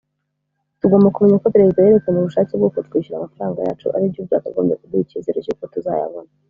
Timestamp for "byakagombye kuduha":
4.27-5.03